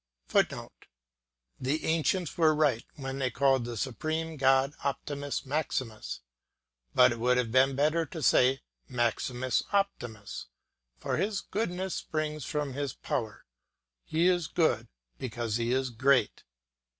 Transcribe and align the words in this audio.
[Footnote: 0.25 0.87
The 1.59 1.85
ancients 1.85 2.35
were 2.35 2.55
right 2.55 2.87
when 2.95 3.19
they 3.19 3.29
called 3.29 3.65
the 3.65 3.77
supreme 3.77 4.35
God 4.35 4.73
Optimus 4.83 5.45
Maximus, 5.45 6.21
but 6.95 7.11
it 7.11 7.19
would 7.19 7.37
have 7.37 7.51
been 7.51 7.75
better 7.75 8.07
to 8.07 8.23
say 8.23 8.61
Maximus 8.87 9.61
Optimus, 9.71 10.47
for 10.97 11.17
his 11.17 11.41
goodness 11.41 11.93
springs 11.93 12.45
from 12.45 12.73
his 12.73 12.93
power, 12.95 13.45
he 14.03 14.25
is 14.27 14.47
good 14.47 14.87
because 15.19 15.57
he 15.57 15.71
is 15.71 15.91
great. 15.91 16.45